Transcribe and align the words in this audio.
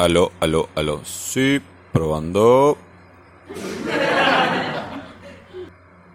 Aló, 0.00 0.32
aló, 0.40 0.70
aló. 0.76 1.02
Sí, 1.04 1.60
probando. 1.92 2.78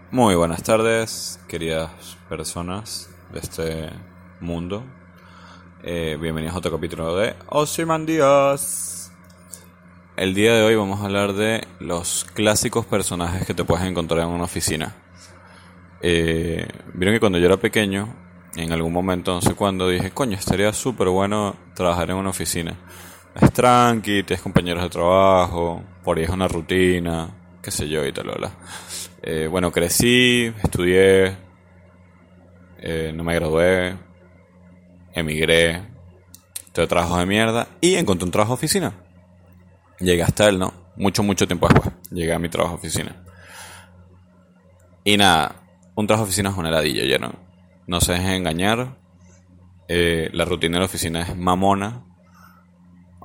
Muy 0.10 0.34
buenas 0.34 0.64
tardes, 0.64 1.39
queridas 1.47 2.18
personas 2.28 3.12
de 3.32 3.40
este 3.40 3.90
mundo. 4.40 4.84
Eh, 5.84 6.18
bienvenidos 6.20 6.56
a 6.56 6.58
otro 6.58 6.71
capítulo 6.71 7.16
de 7.16 7.36
Ozymandias. 7.46 9.11
El 10.17 10.33
día 10.33 10.55
de 10.55 10.63
hoy 10.63 10.75
vamos 10.75 11.02
a 11.02 11.05
hablar 11.05 11.33
de 11.33 11.67
los 11.79 12.25
clásicos 12.33 12.88
personajes 12.88 13.45
que 13.45 13.54
te 13.54 13.65
puedes 13.65 13.86
encontrar 13.86 14.21
en 14.21 14.29
una 14.29 14.45
oficina. 14.45 14.95
Eh, 16.02 16.67
Vieron 16.95 17.13
que 17.13 17.20
cuando 17.20 17.38
yo 17.38 17.45
era 17.45 17.57
pequeño, 17.57 18.15
en 18.55 18.71
algún 18.71 18.93
momento, 18.93 19.31
no 19.31 19.41
sé 19.43 19.54
cuándo, 19.54 19.88
dije, 19.89 20.09
coño, 20.09 20.39
estaría 20.39 20.73
súper 20.73 21.09
bueno 21.09 21.55
trabajar 21.75 22.09
en 22.09 22.15
una 22.15 22.31
oficina. 22.31 22.79
Es 23.36 23.52
tranqui, 23.52 24.23
tienes 24.23 24.41
compañeros 24.41 24.83
de 24.83 24.89
trabajo, 24.89 25.84
por 26.03 26.17
ahí 26.17 26.23
es 26.23 26.30
una 26.30 26.48
rutina, 26.48 27.30
qué 27.62 27.70
sé 27.70 27.89
yo 27.89 28.05
y 28.05 28.13
tal, 28.13 28.31
eh, 29.21 29.48
bueno, 29.48 29.71
crecí, 29.71 30.53
estudié, 30.63 31.35
eh, 32.77 33.12
no 33.13 33.23
me 33.23 33.35
gradué, 33.35 33.98
emigré, 35.13 35.81
tuve 36.71 36.88
trabajos 36.88 37.20
de 37.20 37.26
mierda 37.26 37.67
y 37.81 37.95
encontré 37.95 38.26
un 38.26 38.31
trabajo 38.31 38.53
de 38.53 38.55
oficina. 38.55 38.93
Llegué 39.99 40.23
hasta 40.23 40.48
él, 40.48 40.59
¿no? 40.59 40.73
Mucho, 40.95 41.23
mucho 41.23 41.48
tiempo 41.48 41.67
después. 41.67 41.93
Llegué 42.12 42.34
a 42.34 42.40
mi 42.40 42.49
trabajo 42.49 42.76
de 42.76 42.79
oficina. 42.79 43.23
Y 45.04 45.17
nada, 45.17 45.63
un 45.95 46.07
trabajo 46.07 46.26
de 46.26 46.29
oficina 46.29 46.49
es 46.49 46.57
una 46.57 46.70
heladilla, 46.70 47.05
¿ya 47.05 47.17
no? 47.17 47.34
No 47.88 48.02
se 48.02 48.13
dejen 48.13 48.31
engañar. 48.31 48.98
Eh, 49.88 50.29
la 50.34 50.45
rutina 50.45 50.76
de 50.76 50.79
la 50.79 50.85
oficina 50.85 51.21
es 51.21 51.35
mamona. 51.35 52.04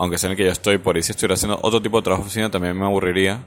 Aunque 0.00 0.16
sea 0.16 0.28
en 0.28 0.30
el 0.32 0.36
que 0.38 0.46
yo 0.46 0.50
estoy, 0.50 0.78
por 0.78 0.96
ahí 0.96 1.02
si 1.02 1.12
estuviera 1.12 1.34
haciendo 1.34 1.59
otro 1.60 1.82
tipo 1.82 1.98
de 1.98 2.04
trabajo 2.04 2.22
de 2.22 2.28
oficina 2.28 2.50
también 2.50 2.74
me 2.74 2.86
aburriría. 2.86 3.45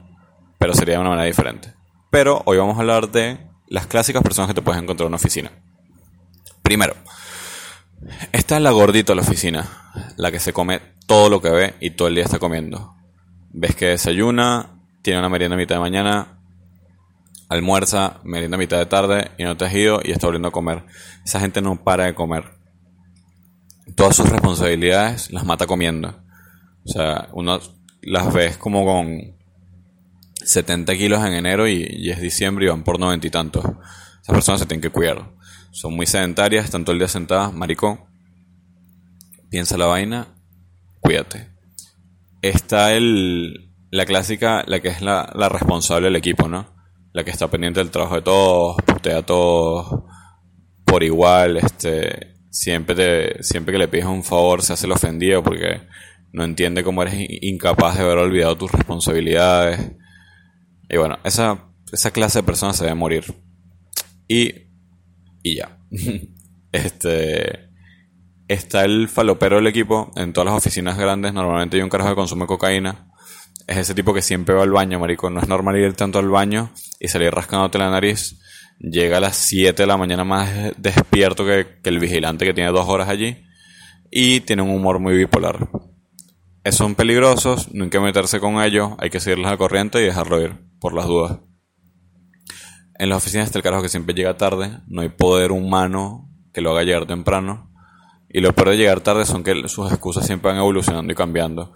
Pero 0.60 0.76
sería 0.76 0.94
de 0.94 1.02
una 1.02 1.10
manera 1.10 1.26
diferente. 1.26 1.74
Pero 2.12 2.44
hoy 2.46 2.58
vamos 2.58 2.78
a 2.78 2.82
hablar 2.82 3.12
de 3.12 3.40
las 3.70 3.88
clásicas 3.88 4.22
personas 4.22 4.50
que 4.50 4.54
te 4.54 4.62
puedes 4.62 4.80
encontrar 4.80 5.06
en 5.06 5.10
una 5.10 5.16
oficina. 5.16 5.52
Primero, 6.62 6.94
esta 8.32 8.58
es 8.58 8.62
la 8.62 8.70
gordita 8.70 9.14
de 9.14 9.16
la 9.16 9.24
oficina. 9.24 9.68
La 10.16 10.32
que 10.32 10.40
se 10.40 10.54
come 10.54 10.80
todo 11.08 11.28
lo 11.28 11.42
que 11.42 11.50
ve 11.50 11.74
y 11.80 11.90
todo 11.90 12.08
el 12.08 12.14
día 12.14 12.24
está 12.24 12.38
comiendo. 12.38 12.94
Ves 13.52 13.76
que 13.76 13.88
desayuna, 13.88 14.80
tiene 15.02 15.18
una 15.18 15.30
merienda 15.30 15.56
a 15.56 15.58
mitad 15.58 15.76
de 15.78 15.82
mañana, 15.82 16.38
almuerza, 17.50 18.20
merienda 18.24 18.58
a 18.58 18.60
mitad 18.60 18.78
de 18.78 18.86
tarde 18.86 19.32
y 19.40 19.44
no 19.44 19.58
te 19.58 19.66
has 19.66 19.74
ido 19.74 20.02
y 20.04 20.12
está 20.12 20.28
volviendo 20.28 20.50
a 20.50 20.52
comer. 20.52 20.84
Esa 21.26 21.40
gente 21.40 21.64
no 21.64 21.84
para 21.84 22.06
de 22.06 22.14
comer. 22.14 22.44
Todas 23.96 24.16
sus 24.16 24.30
responsabilidades 24.30 25.32
las 25.32 25.46
mata 25.46 25.66
comiendo. 25.66 26.23
O 26.86 26.92
sea, 26.92 27.30
uno 27.34 27.60
las 28.02 28.34
ves 28.34 28.58
como 28.58 28.86
con 28.86 29.38
70 30.44 30.94
kilos 30.96 31.26
en 31.26 31.34
enero 31.34 31.68
y, 31.68 32.10
es 32.10 32.22
diciembre 32.22 32.66
y 32.66 32.70
van 32.70 32.84
por 32.84 33.00
noventa 33.00 33.28
y 33.28 33.30
tantos. 33.30 33.66
Esas 34.22 34.36
personas 34.36 34.60
se 34.62 34.66
tienen 34.66 34.82
que 34.82 34.90
cuidar. 34.90 35.32
Son 35.72 35.96
muy 35.96 36.06
sedentarias, 36.06 36.66
están 36.66 36.86
todo 36.86 36.94
el 36.94 37.00
día 37.00 37.08
sentadas. 37.08 37.54
Marico, 37.54 38.08
piensa 39.50 39.78
la 39.78 39.86
vaina, 39.86 40.28
cuídate. 41.00 41.50
Está 42.42 42.94
el, 42.94 43.72
la 43.90 44.06
clásica, 44.06 44.64
la 44.68 44.82
que 44.82 44.90
es 44.90 45.02
la, 45.02 45.32
la 45.34 45.50
responsable 45.50 46.08
del 46.08 46.16
equipo, 46.18 46.48
¿no? 46.48 46.74
la 47.14 47.24
que 47.24 47.32
está 47.32 47.48
pendiente 47.48 47.80
del 47.80 47.92
trabajo 47.92 48.16
de 48.16 48.22
todos, 48.24 48.78
putea 48.86 49.20
a 49.20 49.22
todos 49.22 50.04
por 50.84 51.04
igual, 51.04 51.58
este, 51.58 52.36
siempre 52.50 52.96
te, 52.96 53.44
siempre 53.44 53.72
que 53.72 53.80
le 53.80 53.88
pides 53.88 54.06
un 54.06 54.24
favor 54.24 54.62
se 54.62 54.74
hace 54.74 54.86
el 54.86 54.92
ofendido 54.92 55.42
porque 55.42 55.82
no 56.34 56.44
entiende 56.44 56.84
cómo 56.84 57.04
eres 57.04 57.16
incapaz 57.42 57.96
de 57.98 58.04
haber 58.04 58.18
olvidado 58.18 58.58
tus 58.58 58.72
responsabilidades. 58.72 59.94
Y 60.90 60.98
bueno, 60.98 61.18
esa, 61.24 61.70
esa 61.92 62.12
clase 62.12 62.40
de 62.40 62.44
personas 62.44 62.76
se 62.76 62.84
debe 62.84 62.96
morir. 62.96 63.24
Y, 64.28 64.54
y 65.42 65.56
ya. 65.56 65.78
este, 66.72 67.70
está 68.48 68.84
el 68.84 69.08
falopero 69.08 69.56
del 69.56 69.68
equipo. 69.68 70.12
En 70.16 70.34
todas 70.34 70.48
las 70.48 70.58
oficinas 70.58 70.98
grandes 70.98 71.34
normalmente 71.34 71.78
hay 71.78 71.84
un 71.84 71.90
carajo 71.90 72.10
que 72.10 72.16
consume 72.16 72.46
cocaína 72.46 73.14
es 73.68 73.78
ese 73.78 73.96
tipo 73.96 74.14
que 74.14 74.22
siempre 74.22 74.56
va 74.56 74.64
al 74.64 74.72
baño, 74.72 75.00
marico. 75.00 75.30
No 75.30 75.40
es 75.40 75.48
normal 75.48 75.78
ir 75.78 75.94
tanto 75.94 76.20
al 76.20 76.30
baño 76.30 76.72
y 77.00 77.08
salir 77.08 77.32
rascándote 77.32 77.78
la 77.78 77.90
nariz. 77.90 78.40
Llega 78.80 79.18
a 79.18 79.22
las 79.22 79.38
7 79.38 79.84
de 79.84 79.88
la 79.88 79.98
mañana 79.98 80.24
más 80.24 80.74
despierto 80.78 81.46
que, 81.46 81.80
el 81.84 82.00
vigilante 82.00 82.46
que 82.46 82.54
tiene 82.54 82.72
dos 82.72 82.88
horas 82.88 83.10
allí. 83.10 83.46
Y 84.12 84.42
tiene 84.42 84.62
un 84.62 84.72
humor 84.72 85.00
muy 85.00 85.16
bipolar. 85.16 85.70
Son 86.72 86.96
peligrosos, 86.96 87.74
no 87.74 87.84
hay 87.84 87.90
que 87.90 88.00
meterse 88.00 88.40
con 88.40 88.62
ellos, 88.62 88.94
hay 88.98 89.10
que 89.10 89.20
seguirles 89.20 89.52
a 89.52 89.58
corriente 89.58 90.02
y 90.02 90.06
dejarlo 90.06 90.42
ir, 90.42 90.60
por 90.80 90.94
las 90.94 91.06
dudas. 91.08 91.40
En 92.98 93.10
las 93.10 93.18
oficinas 93.18 93.48
está 93.48 93.60
el 93.60 93.64
carajo 93.64 93.84
que 93.84 93.90
siempre 93.90 94.16
llega 94.16 94.38
tarde, 94.38 94.80
no 94.88 95.02
hay 95.02 95.10
poder 95.10 95.52
humano 95.52 96.30
que 96.54 96.62
lo 96.62 96.72
haga 96.72 96.84
llegar 96.84 97.06
temprano. 97.06 97.70
Y 98.30 98.40
lo 98.40 98.54
peor 98.54 98.70
de 98.70 98.78
llegar 98.78 99.02
tarde 99.02 99.26
son 99.26 99.44
que 99.44 99.68
sus 99.68 99.92
excusas 99.92 100.26
siempre 100.26 100.52
van 100.52 100.60
evolucionando 100.60 101.12
y 101.12 101.16
cambiando. 101.16 101.74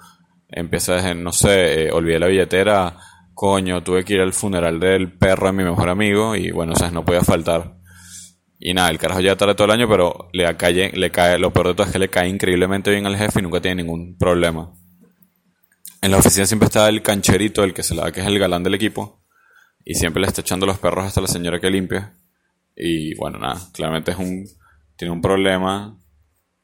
Empiezas 0.48 1.06
en, 1.06 1.24
no 1.24 1.32
sé, 1.32 1.88
eh, 1.88 1.92
olvidé 1.92 2.20
la 2.20 2.28
billetera, 2.28 2.98
coño, 3.34 3.84
tuve 3.84 4.06
que 4.06 4.14
ir 4.14 4.22
al 4.22 4.34
funeral 4.34 4.80
del 4.80 5.12
perro 5.18 5.48
de 5.48 5.54
mi 5.54 5.64
mejor 5.64 5.90
amigo 5.90 6.36
y 6.36 6.52
bueno, 6.52 6.74
o 6.74 6.76
sea, 6.76 6.90
no 6.90 7.04
podía 7.04 7.22
faltar. 7.22 7.78
Y 8.60 8.74
nada, 8.74 8.90
el 8.90 8.98
carajo 8.98 9.20
ya 9.20 9.36
tarde 9.36 9.54
todo 9.54 9.66
el 9.66 9.72
año, 9.72 9.88
pero 9.88 10.30
le 10.34 10.56
cae, 10.58 10.92
le 10.94 11.12
cae, 11.12 11.38
lo 11.38 11.52
peor 11.52 11.68
de 11.68 11.74
todo 11.76 11.86
es 11.86 11.94
que 11.94 12.00
le 12.00 12.10
cae 12.10 12.28
increíblemente 12.28 12.90
bien 12.90 13.06
al 13.06 13.18
jefe 13.18 13.40
y 13.40 13.44
nunca 13.44 13.62
tiene 13.62 13.84
ningún 13.84 14.18
problema. 14.18 14.74
En 16.02 16.12
la 16.12 16.18
oficina 16.18 16.46
siempre 16.46 16.68
está 16.68 16.88
el 16.90 17.02
cancherito, 17.02 17.64
el 17.64 17.74
que 17.74 17.84
se 17.84 17.96
la 17.96 18.12
que 18.12 18.22
es 18.22 18.28
el 18.28 18.40
galán 18.40 18.64
del 18.64 18.76
equipo, 18.76 19.24
y 19.84 19.96
siempre 19.96 20.22
le 20.22 20.28
está 20.28 20.42
echando 20.42 20.66
los 20.66 20.78
perros 20.78 21.06
hasta 21.06 21.22
la 21.22 21.28
señora 21.28 21.60
que 21.60 21.70
limpia. 21.70 22.14
Y 22.76 23.16
bueno, 23.16 23.40
nada, 23.40 23.60
claramente 23.74 24.12
es 24.12 24.18
un, 24.18 24.48
tiene 24.96 25.14
un 25.14 25.22
problema 25.22 25.98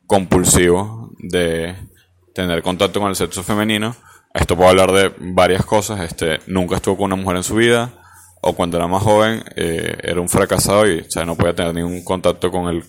compulsivo 0.06 1.12
de 1.18 1.76
tener 2.34 2.62
contacto 2.62 3.00
con 3.00 3.10
el 3.10 3.16
sexo 3.16 3.44
femenino. 3.44 3.96
Esto 4.34 4.56
puedo 4.56 4.70
hablar 4.70 4.92
de 4.92 5.14
varias 5.20 5.66
cosas. 5.66 6.02
Este, 6.02 6.40
nunca 6.48 6.76
estuvo 6.76 6.98
con 6.98 7.06
una 7.06 7.16
mujer 7.16 7.38
en 7.38 7.44
su 7.44 7.56
vida, 7.56 7.94
o 8.42 8.54
cuando 8.54 8.78
era 8.78 8.88
más 8.88 9.02
joven 9.02 9.44
eh, 9.56 9.98
era 10.04 10.20
un 10.20 10.30
fracasado 10.30 10.88
y 10.88 11.06
no 11.26 11.36
podía 11.36 11.56
tener 11.56 11.74
ningún 11.74 12.04
contacto 12.04 12.52
con 12.52 12.68
el, 12.68 12.84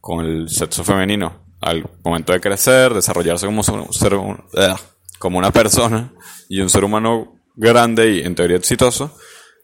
con 0.00 0.24
el 0.24 0.48
sexo 0.48 0.84
femenino. 0.84 1.42
Al 1.60 1.88
momento 2.04 2.34
de 2.34 2.40
crecer, 2.40 2.92
desarrollarse 2.92 3.46
como, 3.46 3.62
ser, 3.62 4.12
eh, 4.12 4.74
como 5.18 5.38
una 5.38 5.50
persona 5.52 6.12
y 6.48 6.60
un 6.60 6.70
ser 6.70 6.84
humano 6.84 7.36
grande 7.54 8.12
y 8.12 8.20
en 8.20 8.34
teoría 8.34 8.56
exitoso, 8.56 9.16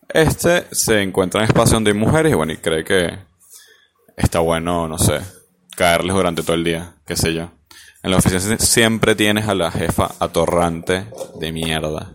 este 0.09 0.67
se 0.73 1.03
encuentra 1.03 1.41
en 1.41 1.49
espacio 1.49 1.75
donde 1.75 1.93
hay 1.93 1.97
mujeres 1.97 2.33
y 2.33 2.35
bueno, 2.35 2.53
y 2.53 2.57
cree 2.59 2.85
que 2.85 3.19
está 4.17 4.41
bueno, 4.41 4.89
no 4.89 4.99
sé, 4.99 5.21
caerles 5.77 6.15
durante 6.15 6.43
todo 6.43 6.55
el 6.55 6.65
día, 6.65 6.95
qué 7.07 7.17
sé 7.17 7.35
yo. 7.35 7.53
En 8.03 8.11
la 8.11 8.17
oficina 8.17 8.59
siempre 8.59 9.15
tienes 9.15 9.47
a 9.49 9.55
la 9.55 9.71
jefa 9.71 10.11
atorrante 10.19 11.07
de 11.39 11.53
mierda. 11.53 12.15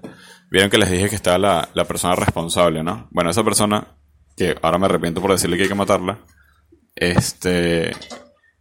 Vieron 0.50 0.70
que 0.70 0.78
les 0.78 0.90
dije 0.90 1.10
que 1.10 1.16
estaba 1.16 1.38
la, 1.38 1.70
la 1.74 1.86
persona 1.86 2.16
responsable, 2.16 2.84
¿no? 2.84 3.08
Bueno, 3.12 3.30
esa 3.30 3.44
persona, 3.44 3.88
que 4.36 4.56
ahora 4.62 4.80
me 4.80 4.86
arrepiento 4.86 5.22
por 5.22 5.32
decirle 5.32 5.58
que 5.58 5.64
hay 5.64 5.70
que 5.70 5.76
matarla, 5.76 6.20
este, 6.96 7.96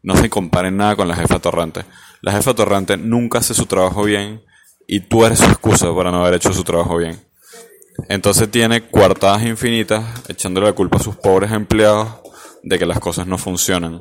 no 0.03 0.17
se 0.17 0.29
comparen 0.29 0.77
nada 0.77 0.97
con 0.97 1.09
la 1.09 1.17
jefa 1.17 1.37
atorrante. 1.37 1.84
La 2.21 2.33
jefa 2.33 2.51
atorrante 2.51 2.97
nunca 2.97 3.39
hace 3.39 3.55
su 3.55 3.67
trabajo 3.67 4.05
bien 4.05 4.43
y 4.87 5.00
tú 5.00 5.25
eres 5.25 5.39
su 5.39 5.47
excusa 5.47 5.95
para 5.95 6.11
no 6.11 6.21
haber 6.21 6.34
hecho 6.34 6.53
su 6.53 6.65
trabajo 6.65 6.97
bien. 6.97 7.25
Entonces 8.09 8.50
tiene 8.50 8.89
coartadas 8.91 9.45
infinitas 9.45 10.05
echándole 10.28 10.67
la 10.67 10.72
culpa 10.72 10.99
a 10.99 11.03
sus 11.03 11.17
pobres 11.17 11.53
empleados 11.53 12.09
de 12.62 12.78
que 12.78 12.87
las 12.87 12.99
cosas 12.99 13.27
no 13.27 13.39
funcionan. 13.39 14.00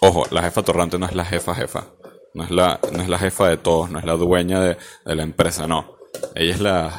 Ojo, 0.00 0.24
la 0.30 0.42
jefa 0.42 0.62
atorrante 0.62 0.98
no 0.98 1.06
es 1.06 1.14
la 1.14 1.24
jefa 1.24 1.54
jefa. 1.54 1.86
No 2.32 2.44
es 2.44 2.50
la, 2.50 2.78
no 2.92 3.02
es 3.02 3.08
la 3.08 3.18
jefa 3.18 3.48
de 3.48 3.56
todos, 3.56 3.90
no 3.90 3.98
es 3.98 4.04
la 4.04 4.14
dueña 4.14 4.60
de, 4.60 4.76
la 5.04 5.22
empresa, 5.22 5.66
no. 5.66 5.96
Ella 6.34 6.54
es 6.54 6.60
la. 6.60 6.96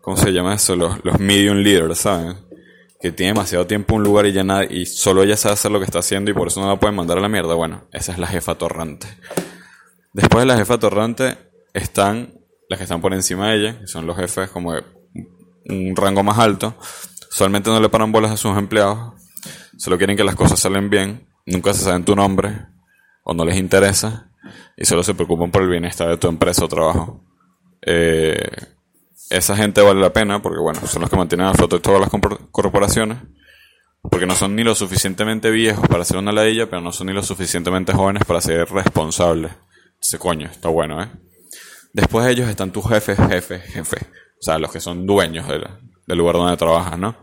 ¿Cómo 0.00 0.16
se 0.16 0.32
llama 0.32 0.54
eso? 0.54 0.76
Los, 0.76 1.04
los 1.04 1.20
medium 1.20 1.58
leaders, 1.58 1.98
¿saben? 1.98 2.36
Que 3.00 3.12
tiene 3.12 3.32
demasiado 3.32 3.66
tiempo 3.66 3.94
en 3.94 3.98
un 3.98 4.04
lugar 4.04 4.26
y 4.26 4.32
ya 4.32 4.44
nada, 4.44 4.64
y 4.64 4.86
solo 4.86 5.22
ella 5.22 5.36
sabe 5.36 5.54
hacer 5.54 5.70
lo 5.70 5.78
que 5.78 5.84
está 5.84 5.98
haciendo 5.98 6.30
y 6.30 6.34
por 6.34 6.48
eso 6.48 6.60
no 6.60 6.68
la 6.68 6.80
pueden 6.80 6.96
mandar 6.96 7.18
a 7.18 7.20
la 7.20 7.28
mierda. 7.28 7.54
Bueno, 7.54 7.84
esa 7.92 8.12
es 8.12 8.18
la 8.18 8.26
jefa 8.26 8.54
torrante. 8.54 9.06
Después 10.14 10.42
de 10.42 10.46
la 10.46 10.56
jefa 10.56 10.78
torrante 10.78 11.36
están 11.76 12.34
las 12.68 12.78
que 12.78 12.84
están 12.84 13.00
por 13.00 13.14
encima 13.14 13.50
de 13.50 13.56
ella, 13.56 13.80
que 13.80 13.86
son 13.86 14.06
los 14.06 14.16
jefes 14.16 14.50
como 14.50 14.74
un 15.68 15.96
rango 15.96 16.22
más 16.22 16.38
alto. 16.38 16.76
Solamente 17.30 17.70
no 17.70 17.80
le 17.80 17.88
paran 17.88 18.12
bolas 18.12 18.32
a 18.32 18.36
sus 18.36 18.56
empleados, 18.56 19.14
solo 19.76 19.98
quieren 19.98 20.16
que 20.16 20.24
las 20.24 20.34
cosas 20.34 20.58
salen 20.58 20.90
bien, 20.90 21.28
nunca 21.44 21.74
se 21.74 21.84
saben 21.84 22.04
tu 22.04 22.16
nombre 22.16 22.66
o 23.24 23.34
no 23.34 23.44
les 23.44 23.56
interesa 23.56 24.30
y 24.76 24.84
solo 24.84 25.02
se 25.02 25.14
preocupan 25.14 25.50
por 25.50 25.62
el 25.62 25.68
bienestar 25.68 26.08
de 26.08 26.16
tu 26.16 26.28
empresa 26.28 26.64
o 26.64 26.68
trabajo. 26.68 27.24
Eh, 27.82 28.48
esa 29.28 29.56
gente 29.56 29.80
vale 29.82 30.00
la 30.00 30.12
pena 30.12 30.40
porque, 30.40 30.60
bueno, 30.60 30.80
son 30.86 31.02
los 31.02 31.10
que 31.10 31.16
mantienen 31.16 31.46
a 31.46 31.54
flote 31.54 31.80
todas 31.80 32.00
las 32.00 32.10
corporaciones. 32.50 33.18
Porque 34.02 34.26
no 34.26 34.36
son 34.36 34.54
ni 34.54 34.62
lo 34.62 34.76
suficientemente 34.76 35.50
viejos 35.50 35.88
para 35.88 36.04
ser 36.04 36.18
una 36.18 36.30
ladilla, 36.30 36.70
pero 36.70 36.80
no 36.80 36.92
son 36.92 37.08
ni 37.08 37.12
lo 37.12 37.24
suficientemente 37.24 37.92
jóvenes 37.92 38.24
para 38.24 38.40
ser 38.40 38.68
responsables. 38.68 39.50
Ese 40.00 40.18
coño, 40.18 40.48
está 40.48 40.68
bueno, 40.68 41.02
¿eh? 41.02 41.08
Después 41.96 42.26
de 42.26 42.32
ellos 42.32 42.50
están 42.50 42.72
tus 42.72 42.86
jefes, 42.86 43.16
jefes, 43.16 43.62
jefes. 43.72 44.02
O 44.38 44.42
sea, 44.42 44.58
los 44.58 44.70
que 44.70 44.80
son 44.80 45.06
dueños 45.06 45.48
del, 45.48 46.18
lugar 46.18 46.36
donde 46.36 46.54
trabajas, 46.58 46.98
¿no? 46.98 47.16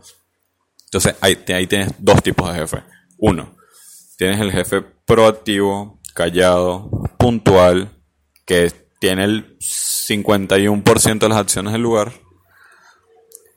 Entonces 0.86 1.14
ahí, 1.20 1.38
ahí 1.54 1.68
tienes 1.68 1.94
dos 2.00 2.20
tipos 2.24 2.52
de 2.52 2.58
jefes. 2.58 2.82
Uno, 3.18 3.54
tienes 4.18 4.40
el 4.40 4.50
jefe 4.50 4.80
proactivo, 4.80 6.00
callado, 6.12 6.90
puntual, 7.18 7.96
que 8.44 8.72
tiene 8.98 9.22
el 9.22 9.56
51% 9.60 11.18
de 11.20 11.28
las 11.28 11.38
acciones 11.38 11.72
del 11.72 11.82
lugar, 11.82 12.12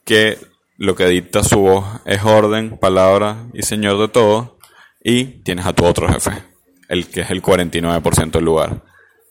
que 0.05 0.37
lo 0.77 0.95
que 0.95 1.07
dicta 1.07 1.43
su 1.43 1.61
voz 1.61 1.83
es 2.05 2.23
orden, 2.23 2.77
palabra 2.77 3.47
y 3.55 3.63
señor 3.63 3.97
de 3.97 4.07
todo, 4.09 4.59
y 5.03 5.41
tienes 5.41 5.65
a 5.65 5.73
tu 5.73 5.83
otro 5.83 6.07
jefe, 6.09 6.43
el 6.89 7.07
que 7.09 7.21
es 7.21 7.31
el 7.31 7.41
49% 7.41 8.33
del 8.33 8.45
lugar. 8.45 8.83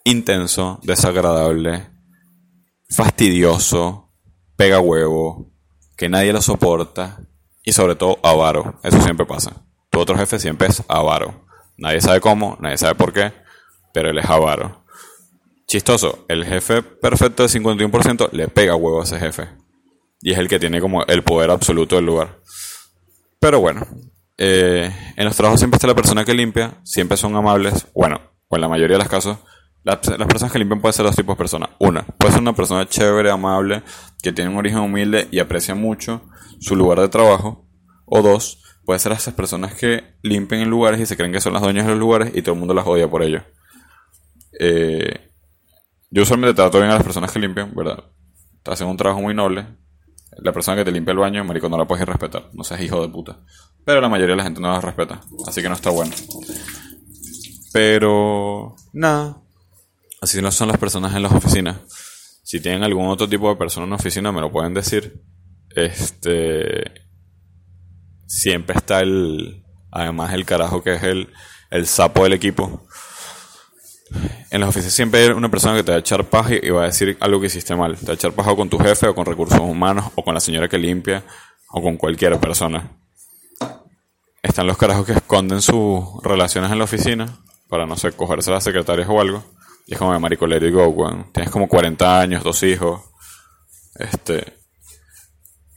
Intenso, 0.06 0.78
desagradable, 0.84 1.88
fastidioso, 2.88 4.12
pega 4.54 4.78
huevo, 4.78 5.50
que 5.96 6.08
nadie 6.08 6.32
lo 6.32 6.40
soporta 6.40 7.18
y 7.64 7.72
sobre 7.72 7.96
todo 7.96 8.20
avaro. 8.22 8.78
Eso 8.84 9.02
siempre 9.02 9.26
pasa. 9.26 9.64
Tu 9.90 9.98
otro 9.98 10.16
jefe 10.16 10.38
siempre 10.38 10.68
es 10.68 10.80
avaro. 10.86 11.44
Nadie 11.76 12.00
sabe 12.00 12.20
cómo, 12.20 12.56
nadie 12.60 12.78
sabe 12.78 12.94
por 12.94 13.12
qué, 13.12 13.32
pero 13.92 14.10
él 14.10 14.18
es 14.18 14.30
avaro. 14.30 14.84
Chistoso, 15.66 16.24
el 16.28 16.44
jefe 16.44 16.82
perfecto 16.82 17.42
de 17.42 17.48
51% 17.48 18.30
le 18.30 18.46
pega 18.46 18.76
huevo 18.76 19.00
a 19.00 19.04
ese 19.04 19.18
jefe. 19.18 19.48
Y 20.20 20.30
es 20.30 20.38
el 20.38 20.46
que 20.46 20.60
tiene 20.60 20.80
como 20.80 21.04
el 21.04 21.24
poder 21.24 21.50
absoluto 21.50 21.96
del 21.96 22.06
lugar. 22.06 22.38
Pero 23.40 23.58
bueno, 23.58 23.84
eh, 24.38 24.88
en 25.16 25.24
los 25.24 25.34
trabajos 25.34 25.58
siempre 25.58 25.78
está 25.78 25.88
la 25.88 25.96
persona 25.96 26.24
que 26.24 26.32
limpia, 26.32 26.74
siempre 26.84 27.16
son 27.16 27.34
amables. 27.34 27.88
Bueno, 27.92 28.20
o 28.46 28.54
en 28.54 28.60
la 28.60 28.68
mayoría 28.68 28.98
de 28.98 29.02
los 29.02 29.10
casos, 29.10 29.38
las, 29.86 29.98
personas 29.98 30.50
que 30.52 30.58
limpian 30.58 30.80
pueden 30.80 30.94
ser 30.94 31.06
dos 31.06 31.14
tipos 31.14 31.36
de 31.36 31.38
personas. 31.38 31.70
Una, 31.78 32.02
puede 32.02 32.32
ser 32.32 32.42
una 32.42 32.54
persona 32.54 32.88
chévere, 32.88 33.30
amable, 33.30 33.84
que 34.20 34.32
tiene 34.32 34.50
un 34.50 34.56
origen 34.56 34.80
humilde 34.80 35.28
y 35.30 35.38
aprecia 35.38 35.76
mucho 35.76 36.22
su 36.58 36.74
lugar 36.74 37.00
de 37.00 37.08
trabajo. 37.08 37.68
O 38.04 38.20
dos, 38.20 38.64
puede 38.84 38.98
ser 38.98 39.12
esas 39.12 39.34
personas 39.34 39.74
que 39.74 40.02
limpian 40.22 40.62
en 40.62 40.70
lugares 40.70 41.00
y 41.00 41.06
se 41.06 41.16
creen 41.16 41.30
que 41.30 41.40
son 41.40 41.52
las 41.52 41.62
dueñas 41.62 41.84
de 41.84 41.92
los 41.92 42.00
lugares 42.00 42.32
y 42.34 42.42
todo 42.42 42.54
el 42.54 42.58
mundo 42.58 42.74
las 42.74 42.84
odia 42.84 43.08
por 43.08 43.22
ello. 43.22 43.44
Eh, 44.58 45.30
yo 46.10 46.22
usualmente 46.22 46.54
trato 46.54 46.78
bien 46.78 46.90
a 46.90 46.94
las 46.94 47.04
personas 47.04 47.30
que 47.30 47.38
limpian, 47.38 47.72
¿verdad? 47.72 48.02
Hacen 48.64 48.88
un 48.88 48.96
trabajo 48.96 49.22
muy 49.22 49.34
noble. 49.34 49.68
La 50.38 50.52
persona 50.52 50.76
que 50.76 50.84
te 50.84 50.90
limpia 50.90 51.12
el 51.12 51.18
baño, 51.18 51.44
marico, 51.44 51.68
no 51.68 51.78
la 51.78 51.86
puedes 51.86 52.04
respetar. 52.04 52.50
No 52.54 52.64
seas 52.64 52.80
hijo 52.80 53.00
de 53.02 53.08
puta. 53.08 53.38
Pero 53.84 54.00
la 54.00 54.08
mayoría 54.08 54.32
de 54.32 54.38
la 54.38 54.42
gente 54.42 54.60
no 54.60 54.72
la 54.72 54.80
respeta. 54.80 55.20
Así 55.46 55.62
que 55.62 55.68
no 55.68 55.76
está 55.76 55.90
bueno. 55.90 56.10
Pero... 57.72 58.74
Nada. 58.92 59.45
Así 60.20 60.40
no 60.40 60.50
son 60.50 60.68
las 60.68 60.78
personas 60.78 61.14
en 61.14 61.22
las 61.22 61.32
oficinas. 61.32 61.76
Si 62.42 62.60
tienen 62.60 62.82
algún 62.82 63.08
otro 63.08 63.28
tipo 63.28 63.48
de 63.48 63.56
persona 63.56 63.84
en 63.84 63.90
la 63.90 63.96
oficina, 63.96 64.32
me 64.32 64.40
lo 64.40 64.50
pueden 64.50 64.74
decir. 64.74 65.22
Este... 65.70 67.06
Siempre 68.26 68.76
está 68.76 69.00
el... 69.00 69.64
Además 69.90 70.32
el 70.34 70.44
carajo 70.44 70.82
que 70.82 70.94
es 70.94 71.02
el, 71.02 71.28
el 71.70 71.86
sapo 71.86 72.24
del 72.24 72.34
equipo 72.34 72.86
en 74.50 74.60
las 74.60 74.70
oficinas 74.70 74.94
siempre 74.94 75.22
hay 75.22 75.28
una 75.30 75.50
persona 75.50 75.76
que 75.76 75.82
te 75.82 75.90
va 75.90 75.96
a 75.96 76.00
echar 76.00 76.24
paja 76.24 76.54
y 76.54 76.70
va 76.70 76.82
a 76.82 76.86
decir 76.86 77.16
algo 77.20 77.40
que 77.40 77.46
hiciste 77.46 77.74
mal. 77.74 77.96
Te 77.96 78.06
va 78.06 78.12
a 78.12 78.14
echar 78.14 78.32
paja 78.32 78.54
con 78.54 78.68
tu 78.68 78.78
jefe 78.78 79.08
o 79.08 79.14
con 79.14 79.26
recursos 79.26 79.58
humanos 79.58 80.06
o 80.14 80.22
con 80.22 80.34
la 80.34 80.40
señora 80.40 80.68
que 80.68 80.78
limpia 80.78 81.24
o 81.70 81.82
con 81.82 81.96
cualquier 81.96 82.38
persona. 82.38 82.90
Están 84.42 84.66
los 84.66 84.76
carajos 84.76 85.06
que 85.06 85.12
esconden 85.12 85.60
sus 85.60 86.04
relaciones 86.22 86.70
en 86.70 86.78
la 86.78 86.84
oficina 86.84 87.26
para, 87.68 87.84
no 87.84 87.96
sé, 87.96 88.12
cogerse 88.12 88.50
a 88.50 88.54
las 88.54 88.64
secretarias 88.64 89.08
o 89.08 89.20
algo. 89.20 89.44
Y 89.86 89.94
es 89.94 89.98
como 89.98 90.12
de 90.12 90.18
marico, 90.18 90.46
let 90.46 90.70
go, 90.72 91.24
Tienes 91.32 91.50
como 91.50 91.68
40 91.68 92.20
años, 92.20 92.42
dos 92.42 92.62
hijos. 92.64 93.02
Este... 93.94 94.58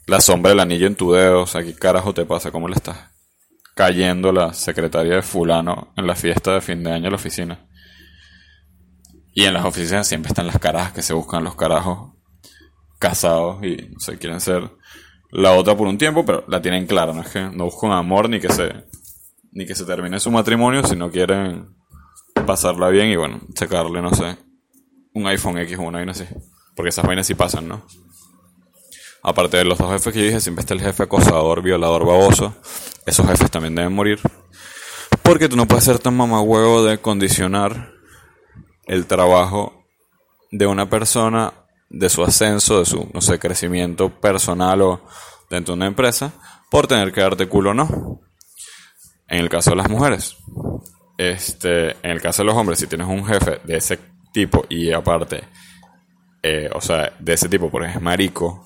La 0.08 0.20
sombra 0.20 0.50
del 0.50 0.60
anillo 0.60 0.88
en 0.88 0.96
tu 0.96 1.12
dedo. 1.12 1.44
O 1.44 1.48
sea, 1.48 1.64
¿qué 1.64 1.76
carajo 1.76 2.14
te 2.16 2.26
pasa? 2.26 2.52
¿Cómo 2.52 2.68
le 2.68 2.76
estás 2.76 2.98
cayendo 3.76 4.32
la 4.32 4.54
secretaria 4.54 5.16
de 5.16 5.22
fulano 5.22 5.94
en 5.96 6.08
la 6.08 6.16
fiesta 6.16 6.56
de 6.56 6.62
fin 6.62 6.84
de 6.84 6.92
año 6.92 7.06
en 7.06 7.12
la 7.12 7.18
oficina? 7.18 7.70
Y 9.34 9.46
en 9.46 9.54
las 9.54 9.66
oficinas 9.66 10.08
siempre 10.08 10.30
están 10.30 10.48
las 10.48 10.58
carajas 10.58 10.94
que 10.94 11.04
se 11.04 11.14
buscan 11.14 11.44
los 11.44 11.56
carajos 11.56 12.14
casados 12.98 13.64
y 13.64 13.90
no 13.94 14.00
sé, 14.00 14.18
quieren 14.18 14.42
ser 14.42 14.70
la 15.32 15.54
otra 15.54 15.78
por 15.78 15.88
un 15.88 15.98
tiempo, 15.98 16.26
pero 16.26 16.44
la 16.48 16.62
tienen 16.62 16.88
clara, 16.88 17.14
no 17.14 17.22
es 17.22 17.30
que 17.30 17.42
no 17.42 17.66
buscan 17.66 17.92
amor 17.92 18.30
ni 18.30 18.40
que 18.40 18.52
se 18.52 18.86
ni 19.52 19.66
que 19.66 19.76
se 19.76 19.86
termine 19.86 20.20
su 20.20 20.32
matrimonio, 20.32 20.84
sino 20.84 21.10
quieren 21.10 21.76
pasarla 22.50 22.90
bien 22.90 23.12
y 23.12 23.16
bueno, 23.16 23.42
sacarle, 23.54 24.02
no 24.02 24.12
sé, 24.12 24.36
un 25.14 25.28
iPhone 25.28 25.60
X 25.60 25.78
o 25.78 25.84
una 25.84 26.00
vaina 26.00 26.14
así. 26.14 26.26
Porque 26.76 26.90
esas 26.90 27.06
vainas 27.06 27.28
sí 27.28 27.36
pasan, 27.36 27.68
¿no? 27.68 27.86
Aparte 29.22 29.58
de 29.58 29.66
los 29.66 29.78
dos 29.78 29.92
jefes 29.92 30.12
que 30.12 30.20
yo 30.20 30.26
dije, 30.26 30.42
siempre 30.42 30.62
está 30.62 30.74
el 30.74 30.82
jefe 30.82 31.04
acosador, 31.04 31.62
violador, 31.62 32.08
baboso. 32.08 32.56
Esos 33.06 33.28
jefes 33.28 33.52
también 33.52 33.76
deben 33.76 33.94
morir. 33.94 34.20
Porque 35.22 35.48
tú 35.48 35.56
no 35.58 35.68
puedes 35.68 35.84
ser 35.84 36.00
tan 36.00 36.18
mamagüevo 36.18 36.84
de 36.84 36.98
condicionar 36.98 37.92
el 38.88 39.06
trabajo 39.06 39.86
de 40.50 40.66
una 40.66 40.90
persona, 40.90 41.54
de 41.92 42.10
su 42.10 42.24
ascenso, 42.24 42.80
de 42.80 42.86
su, 42.86 43.12
no 43.14 43.22
sé, 43.22 43.38
crecimiento 43.38 44.10
personal 44.20 44.82
o 44.82 45.02
dentro 45.52 45.76
de 45.76 45.78
una 45.78 45.86
empresa, 45.86 46.34
por 46.72 46.88
tener 46.88 47.12
que 47.12 47.22
darte 47.22 47.48
culo 47.48 47.72
o 47.72 47.74
no. 47.76 48.22
En 49.28 49.38
el 49.38 49.50
caso 49.50 49.70
de 49.70 49.76
las 49.76 49.90
mujeres. 49.90 50.38
Este, 51.20 51.98
en 52.02 52.12
el 52.12 52.22
caso 52.22 52.44
de 52.44 52.46
los 52.46 52.56
hombres, 52.56 52.80
si 52.80 52.88
tienes 52.88 53.06
un 53.06 53.26
jefe 53.26 53.60
de 53.66 53.76
ese 53.76 54.00
tipo 54.32 54.66
y 54.70 54.90
aparte, 54.94 55.44
eh, 56.42 56.70
o 56.74 56.80
sea, 56.80 57.12
de 57.20 57.34
ese 57.34 57.50
tipo, 57.50 57.70
porque 57.70 57.90
es 57.90 58.02
marico, 58.02 58.64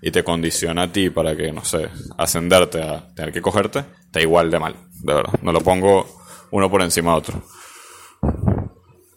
y 0.00 0.12
te 0.12 0.22
condiciona 0.22 0.82
a 0.82 0.92
ti 0.92 1.10
para 1.10 1.34
que, 1.34 1.50
no 1.50 1.64
sé, 1.64 1.88
ascenderte 2.16 2.80
a 2.80 3.12
tener 3.12 3.32
que 3.32 3.42
cogerte, 3.42 3.80
está 3.80 4.20
igual 4.20 4.52
de 4.52 4.58
mal, 4.60 4.76
de 5.02 5.14
verdad. 5.14 5.32
No 5.42 5.50
lo 5.50 5.60
pongo 5.62 6.06
uno 6.52 6.70
por 6.70 6.80
encima 6.82 7.10
de 7.10 7.16
otro. 7.16 7.42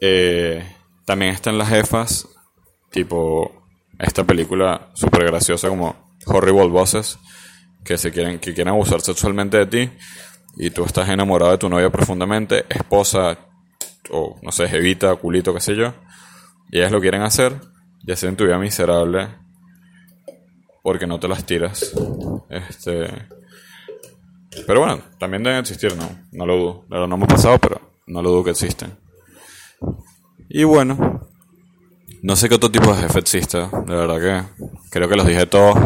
Eh, 0.02 0.76
también 1.06 1.36
están 1.36 1.60
las 1.60 1.70
jefas, 1.70 2.28
tipo 2.90 3.68
esta 4.00 4.24
película 4.24 4.90
súper 4.96 5.26
graciosa 5.26 5.70
como 5.70 6.16
Horrible 6.26 6.70
Bosses, 6.70 7.20
que 7.86 8.00
se 8.00 8.12
quieren, 8.12 8.40
que 8.40 8.56
quieren 8.56 8.74
abusar 8.74 9.02
sexualmente 9.02 9.64
de 9.64 9.66
ti 9.68 9.92
y 10.58 10.70
tú 10.72 10.84
estás 10.84 11.10
enamorado 11.10 11.52
de 11.52 11.58
tu 11.58 11.70
novia 11.70 11.90
profundamente, 11.90 12.66
esposa 12.70 13.38
o 14.10 14.38
no 14.42 14.52
sé, 14.52 14.66
evita, 14.76 15.16
culito, 15.16 15.54
qué 15.54 15.62
sé 15.62 15.76
yo, 15.76 15.94
y 16.72 16.80
ellas 16.80 16.92
lo 16.92 17.00
quieren 17.00 17.22
hacer 17.22 17.56
y 18.06 18.12
hacen 18.12 18.36
tu 18.36 18.46
vida 18.46 18.58
miserable 18.58 19.30
porque 20.84 21.08
no 21.08 21.20
te 21.20 21.28
las 21.28 21.46
tiras. 21.46 21.94
Este. 22.50 23.28
Pero 24.66 24.80
bueno, 24.80 25.02
también 25.20 25.44
deben 25.44 25.60
existir, 25.60 25.96
¿no? 25.96 26.10
No 26.32 26.46
lo 26.46 26.58
dudo. 26.90 27.08
no 27.08 27.18
me 27.18 27.28
pasado, 27.28 27.58
pero 27.60 27.80
no 28.08 28.22
lo 28.22 28.32
dudo 28.32 28.46
que 28.46 28.52
existen. 28.52 28.98
Y 30.50 30.64
bueno, 30.64 31.28
no 32.24 32.36
sé 32.36 32.50
qué 32.50 32.56
otro 32.56 32.72
tipo 32.72 32.94
de 32.94 33.04
jefe 33.04 33.20
existe, 33.20 33.60
de 33.60 33.96
verdad 33.96 34.20
que 34.20 34.66
creo 34.90 35.08
que 35.08 35.16
los 35.16 35.28
dije 35.28 35.46
todos, 35.46 35.78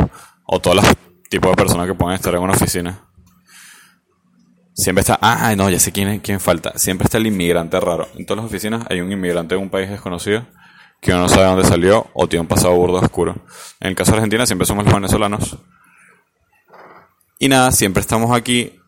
o 0.45 0.59
todos 0.59 0.77
los 0.77 0.85
tipos 1.29 1.51
de 1.51 1.57
personas 1.57 1.87
que 1.87 1.93
pueden 1.93 2.15
estar 2.15 2.33
en 2.33 2.41
una 2.41 2.53
oficina. 2.53 3.12
Siempre 4.75 5.01
está, 5.01 5.19
ah, 5.21 5.55
no, 5.55 5.69
ya 5.69 5.79
sé 5.79 5.91
quién, 5.91 6.19
quién 6.19 6.39
falta. 6.39 6.77
Siempre 6.77 7.05
está 7.05 7.17
el 7.17 7.27
inmigrante 7.27 7.79
raro. 7.79 8.07
En 8.15 8.25
todas 8.25 8.43
las 8.43 8.51
oficinas 8.51 8.85
hay 8.89 9.01
un 9.01 9.11
inmigrante 9.11 9.55
de 9.55 9.61
un 9.61 9.69
país 9.69 9.89
desconocido 9.89 10.45
que 10.99 11.11
uno 11.11 11.21
no 11.21 11.29
sabe 11.29 11.45
dónde 11.45 11.65
salió 11.65 12.07
o 12.13 12.27
tiene 12.27 12.41
un 12.41 12.47
pasado 12.47 12.73
burdo 12.75 12.97
oscuro. 12.97 13.35
En 13.79 13.89
el 13.89 13.95
caso 13.95 14.11
de 14.11 14.17
Argentina 14.17 14.45
siempre 14.45 14.65
somos 14.65 14.85
los 14.85 14.93
venezolanos. 14.93 15.57
Y 17.39 17.49
nada, 17.49 17.71
siempre 17.71 18.01
estamos 18.01 18.31
aquí 18.31 18.79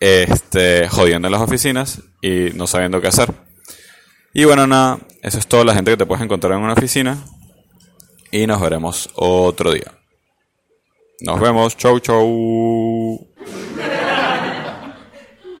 este, 0.00 0.88
jodiendo 0.88 1.28
en 1.28 1.32
las 1.32 1.40
oficinas 1.40 2.02
y 2.20 2.50
no 2.54 2.66
sabiendo 2.66 3.00
qué 3.00 3.08
hacer. 3.08 3.32
Y 4.34 4.44
bueno, 4.44 4.66
nada, 4.66 4.98
eso 5.22 5.38
es 5.38 5.46
toda 5.46 5.64
la 5.64 5.72
gente 5.72 5.92
que 5.92 5.96
te 5.96 6.06
puedes 6.06 6.24
encontrar 6.24 6.54
en 6.54 6.64
una 6.64 6.72
oficina. 6.72 7.16
Y 8.32 8.46
nos 8.46 8.60
veremos 8.60 9.08
otro 9.14 9.70
día. 9.70 9.92
Nos 11.20 11.40
vemos, 11.40 11.76
chau 11.76 12.00
chau. 12.00 13.26